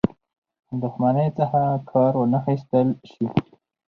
دښمنۍ 0.81 1.27
څخه 1.39 1.61
کار 1.91 2.13
وانه 2.17 2.39
خیستل 2.45 2.87
شي. 3.11 3.25